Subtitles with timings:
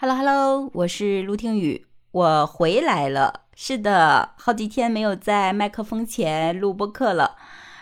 [0.00, 3.46] Hello Hello，我是陆听雨，我回来了。
[3.56, 7.34] 是的，好几天没有在麦克风前录播课了，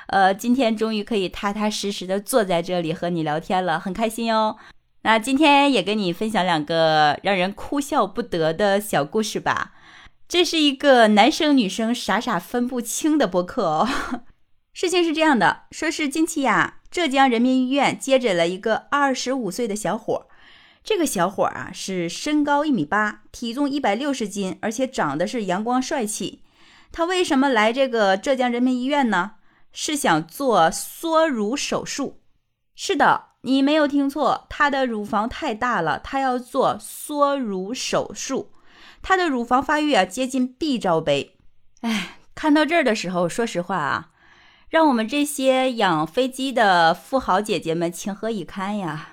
[0.06, 4.56] 呃，今天终于可以踏踏实实的坐在这里和你聊天了，很开心哦。
[5.02, 9.74] 那今天也跟你分享两个让人哭笑不得的小故事吧。
[10.26, 13.86] 这是一个男生女生傻傻分不清的播客哦。
[14.72, 20.28] 事情是这样的，说是近期呀，浙江人民医院接诊了一个二十五岁的小伙。
[20.86, 26.44] 这个小伙啊是身高一米八，体重一百六十斤，而且长得是阳光帅气。
[26.92, 29.32] 他为什么来这个浙江人民医院呢？
[29.72, 32.20] 是想做缩乳手术。
[32.76, 38.52] 是的，你没有听错，他的乳房太大了，他要做缩乳手术。
[39.02, 41.36] 他的乳房发育啊接近 B 罩杯。
[41.80, 44.10] 哎，看到这儿的时候，说实话啊，
[44.68, 49.08] 让我们这些养飞机的富豪姐姐们情何以堪呀。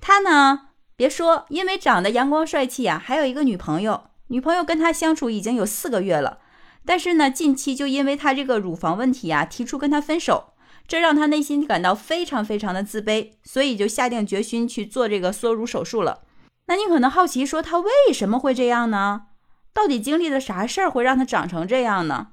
[0.00, 0.65] 他呢？
[0.96, 6.38] 别说，因为长得阳光帅气呀，还有一个女朋友，女朋友跟他相处已经有四个月了，
[6.86, 10.54] 但是呢，近期就因为他这个乳房问题啊，提出跟他分手，
[10.88, 16.22] 这让他内心感到非常非常的自卑，所以就下定决心去做这个缩乳手术了。
[16.68, 19.26] 那你可能好奇说，他为什么会这样呢？
[19.74, 22.28] 到底经历了啥事儿会让他长成这样呢？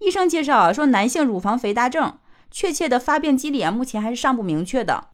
[0.00, 2.18] 医生介绍啊，说男性乳房肥大症，
[2.50, 5.06] 确切的发病机理啊，目前还是尚不明确的。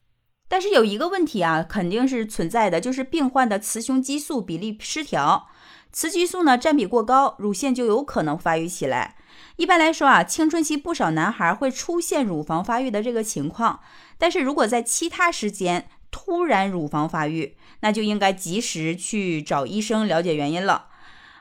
[0.53, 5.47] 但是有一个问题啊，肯定是存在的，就是病患的雌雄激素比例失调，
[5.92, 9.15] 雌激素呢占比过高，乳腺就有可能发育起来。
[9.55, 13.79] 一般来说啊，青春期不少男孩会出现乳房发育的这个情况，
[14.19, 20.89] 但是如果在其他时间突然乳房发育，那就应该及时去找医生了解原因了。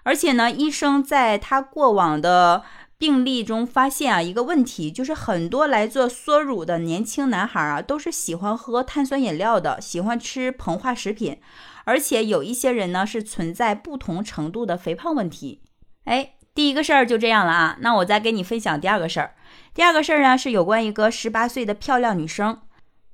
[0.03, 2.63] 而且呢，医生在他过往的。
[2.99, 11.39] 病例中发现啊，一个问题就是很多来做缩乳的年轻男孩啊，都是喜欢喝碳酸饮料的，喜欢吃膨化食品，
[11.85, 15.61] 而且有一些人呢是存在不同程度的肥胖问题。
[16.03, 19.33] 哎，第一个事儿就这样了啊，那我再给你分享第二个事儿。
[19.73, 22.59] 第二个事儿呢是有关一个十八岁的漂亮女生，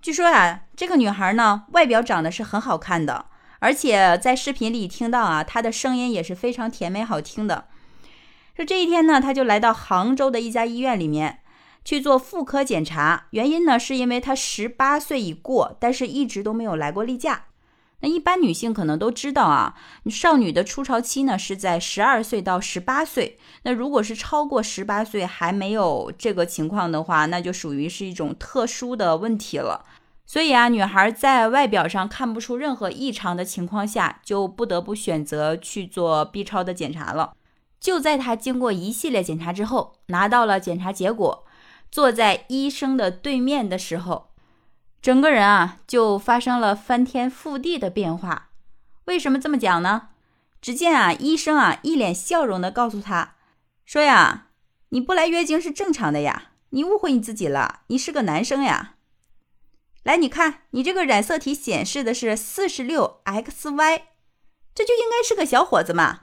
[0.01, 3.27] 据说啊，这个女孩呢外表长得是很好看的，
[3.59, 7.65] 而且在视频里听到啊，她的声音也是非常甜美好听的。
[8.55, 11.39] 说这一天呢，他就来到杭州的一家医院里面
[11.83, 13.25] 去做妇科检查。
[13.31, 17.45] 原因呢，是因为他十八岁已过，但是一直都没有来过例假。
[17.99, 19.75] 那一般女性可能都知道啊，
[20.09, 23.37] 少女的初潮期呢是在十二岁到十八岁。
[23.63, 29.85] 那如果是超过十八岁还没有这个情况的话，那就属于是一种特殊的问题了。
[30.25, 37.33] 所以啊，女孩在外表上看不出任何异常的情况下，就不得不选择去做 B 超的检查了。
[37.85, 41.45] 就在他经过一系列检查之后，拿到了检查结果，
[41.91, 44.31] 坐在医生的对面的时候，
[45.03, 48.49] 整个人啊就发生了翻天覆地的变化。
[49.03, 50.09] 为什么这么讲呢？
[50.59, 53.35] 只见啊，医生啊一脸笑容的告诉他
[53.85, 54.47] 说呀
[54.89, 58.95] ：“你不来月经是正常的呀，你误会你自己了，你是个男生呀。
[60.01, 64.01] 来，你看你这个染色体显示的是四十六 XY，
[64.73, 66.21] 这就应该是个小伙子嘛。”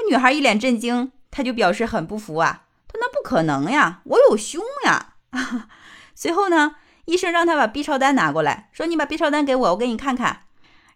[0.00, 5.14] 那女孩一脸震惊，她就表示很不服啊，她那不可能呀，我有胸呀。
[6.14, 6.76] 随后呢，
[7.06, 10.42] 医生让她把 B 超单拿过来，说你把 B 超单给我，我给你看看。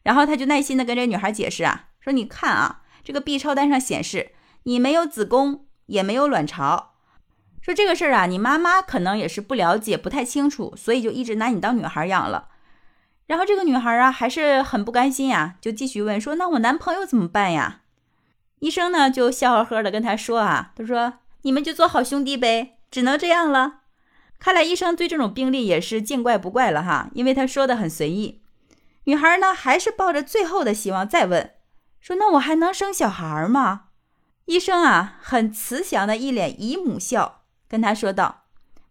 [0.04, 4.32] 然后他就耐心的跟这女孩解释啊，说你看啊，这个 B 超单上显示
[4.64, 6.94] 你没有子宫，也没有卵巢。
[7.60, 12.48] 说这个事儿啊，你妈妈可能也是不了解，不太清楚，所以就一直拿你当女孩养了。
[13.28, 17.81] 然后这个女孩啊，还是很不甘心呀，就继续问说，那我男朋友怎么办呀？
[18.62, 23.80] 医生呢就笑呵呵的跟他说啊，他说你们就做好兄弟呗，只能这样了。
[24.38, 28.40] 看来医生对这种病例也是见怪不怪了哈，因为他说的很随意。
[29.04, 31.50] 女孩呢还是抱着最后的希望再问，
[32.00, 33.86] 说那我还能生小孩吗？
[34.44, 38.44] 医生啊很慈祥的一脸姨母笑，跟他说道：“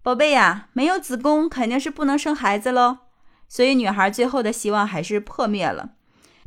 [0.03, 2.97] 宝贝呀，没有子宫肯定是不能生孩子喽。”
[3.47, 5.91] 所以女孩最后的希望还是破灭了。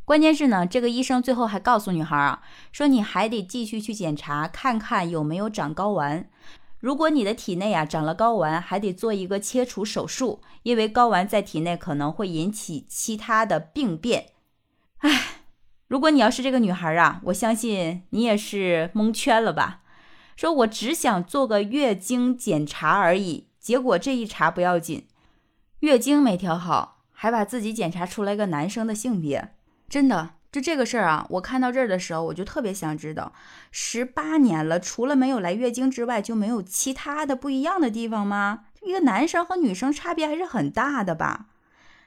[0.04, 2.42] 关键是呢，这个医生最后还告诉女孩啊，
[2.72, 6.28] 说你还得继续去检查，看看有没有长睾丸。
[6.78, 14.27] 如果你的体内啊长了睾丸，还得做一个切除手术，因为睾丸在体内可能会引起其他的病变。
[14.98, 15.41] 唉，
[15.89, 19.80] 如果你要是这个女孩啊，我相信你也是蒙圈了吧？
[20.36, 25.06] 说我只想做个月经检查而已，结果这一查不要紧，
[25.80, 29.53] 月经没调好，还把自己检查出来个男生的性别。
[29.94, 33.32] 真的，就这个事儿啊，我看到这儿的时候，我就特别想知道，
[33.70, 38.64] 十八年了，除了没有来月经之外，就没有其他的不一样的地方吗？
[38.82, 41.46] 一个男生和女生差别还是很大的吧？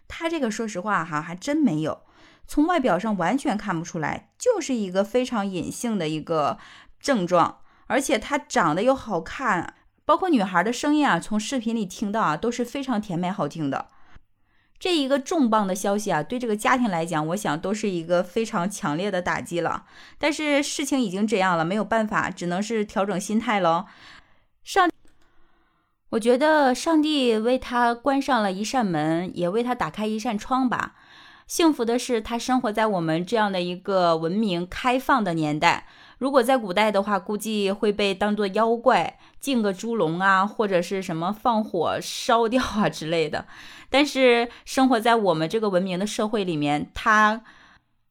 [0.09, 2.01] 他这个说实话哈，还真没有。
[2.45, 6.57] 从外表上完全看不出来，就是一个非常隐性的一个
[6.99, 13.87] 症状，而且他长得又好看，包括女孩的声音啊，从视频里听到啊都是非常甜美好听的。
[14.79, 19.85] 这一个重磅的消息啊，对这个家庭来讲，我想都是一个非常强烈的打击了。
[20.19, 23.85] 但是事情已经这样了，没有办法，只能是调整心态喽。
[24.63, 24.89] 上，
[26.09, 30.93] 我觉得上帝为他关上了一扇门，也为他打开一扇窗吧。
[31.47, 35.87] 幸福的是，他生活在我们这样的一个文明开放的年代。
[36.17, 43.45] 如果在古代的话，估计会被当做妖怪，进个猪笼啊，或者是什么放火烧掉啊之类的。
[43.89, 47.43] 但是生活在我们这个文明的社会里面，他，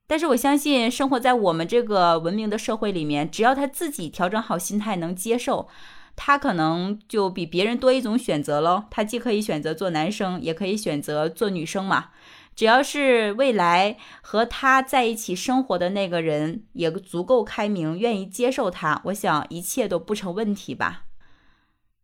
[0.07, 5.69] 但是我相信生活在我们这个文明的社会里面，只要他自己调整好心态，能接受，
[6.15, 8.85] 他可能就比别人多一种选择喽。
[8.91, 12.11] 他既可以选择做男生，也可以选择做女生嘛。
[12.55, 21.06] 只要是未来和他在一起生活的那个人也足够开明，愿意接受他，我想一切都不成问题吧。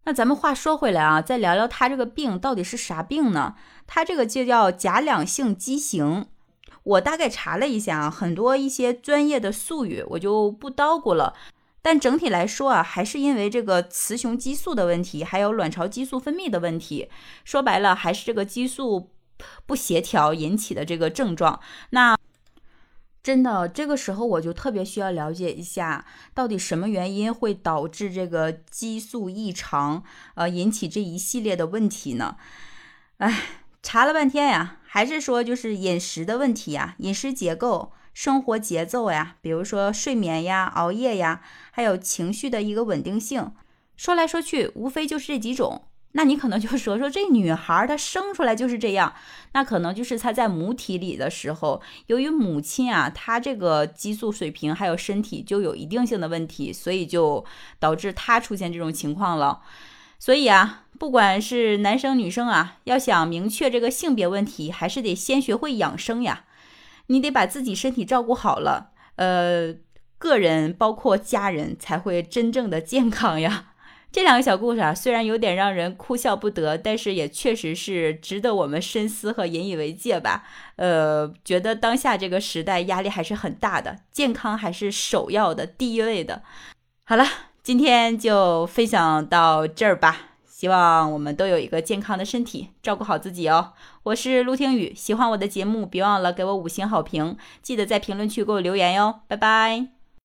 [0.04, 3.54] 那咱们话说回来啊，再聊聊他这个病到底是啥病呢？
[3.87, 6.26] 他这个就叫假两性畸形。
[6.82, 11.34] 我大概查了一下啊，很多一些专业的术语我就不叨咕了。
[11.81, 17.08] 但整体来说啊，还是因为这个雌雄激素的问题，还有卵巢激素分泌的问题。
[17.44, 19.10] 说白了，还是这个激素。
[19.66, 21.58] 不协调引起的这个症状，
[21.90, 22.16] 那
[23.22, 26.04] 真的这个时候我就特别需要了解一下，
[26.34, 30.02] 到底什么原因会导致这个激素异常，
[30.34, 32.36] 呃，引起这一系列的问题呢？
[33.19, 33.42] 哎，
[33.80, 43.52] 查了半天呀，还是说就是饮食的问题呀，饮食结构、生活节奏呀，比如说睡眠呀、熬夜呀，还有情绪的一个稳定性，
[43.96, 45.84] 说来说去，无非就是这几种。
[46.14, 49.14] 那你可能就说说这女孩她生出来就是这样，
[49.53, 57.44] 那可能就是她在母体里的时候，由于母亲啊，她这个激素水平还有身体就有一定性的问题，所以就
[57.79, 59.62] 导致她出现这种情况了。
[60.19, 66.44] 所以啊，不管是男生女生啊，要想明确这个性别问题，还是得先学会养生呀。
[67.06, 69.75] 你得把自己身体照顾好了，呃，
[70.19, 73.71] 个人包括家人才会真正的健康呀。
[74.12, 80.44] 这两个小故事啊，虽然有点让人哭笑不得，但是也确实是值得我们深思和引以为戒吧。
[80.76, 86.43] 呃，觉得当下这个时代压力还是很大的，健康还是首要的、第一位的。
[87.05, 87.25] 好了，
[87.62, 90.29] 今天就分享到这儿吧。
[90.47, 93.73] 希望我们都有一个健康的身体，照顾好自己哦。
[94.05, 99.20] 我是陆听雨，喜欢我的节目，别忘了给我五星好评，记得在评论区给我留言哟。
[99.26, 100.01] 拜拜。